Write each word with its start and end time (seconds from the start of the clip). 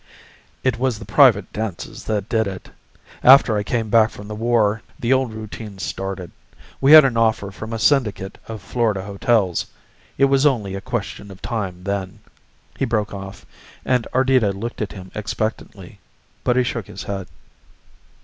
"It 0.63 0.79
was 0.79 0.97
the 0.97 1.05
private 1.05 1.53
dances 1.53 2.05
that 2.05 2.27
did 2.27 2.47
it. 2.47 2.71
After 3.21 3.55
I 3.55 3.61
came 3.61 3.91
back 3.91 4.09
from 4.09 4.27
the 4.27 4.33
war 4.33 4.81
the 4.99 5.13
old 5.13 5.31
routine 5.31 5.77
started. 5.77 6.31
We 6.81 6.93
had 6.93 7.05
an 7.05 7.17
offer 7.17 7.51
from 7.51 7.71
a 7.71 7.77
syndicate 7.77 8.39
of 8.47 8.63
Florida 8.63 9.03
hotels. 9.03 9.67
It 10.17 10.25
was 10.25 10.43
only 10.43 10.73
a 10.73 10.81
question 10.81 11.29
of 11.29 11.39
time 11.39 11.83
then." 11.83 12.17
He 12.79 12.85
broke 12.85 13.13
off 13.13 13.45
and 13.85 14.07
Ardita 14.11 14.53
looked 14.53 14.81
at 14.81 14.93
him 14.93 15.11
expectantly, 15.13 15.99
but 16.43 16.55
he 16.55 16.63
shook 16.63 16.87
his 16.87 17.03
head. 17.03 17.27